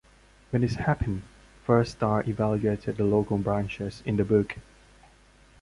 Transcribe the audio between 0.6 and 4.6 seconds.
this happened, Firstar evaluated the local branches in Dubuque.